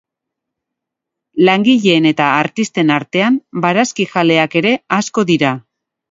[1.49, 5.53] Langileen eta artisten artean barazkijaleak ere asko dira.